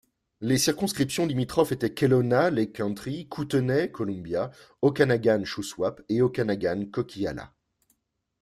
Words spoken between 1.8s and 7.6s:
Kelowna—Lake Country, Kootenay—Columbia, Okanagan—Shuswap et Okanagan—Coquihalla.